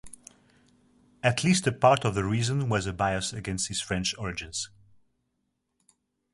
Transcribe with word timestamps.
At 1.21 1.43
least 1.43 1.67
a 1.67 1.71
part 1.71 2.05
of 2.05 2.15
the 2.15 2.23
reason 2.23 2.69
was 2.69 2.87
a 2.87 2.91
bias 2.91 3.33
against 3.33 3.67
his 3.67 3.81
French 3.83 4.15
origins. 4.17 4.71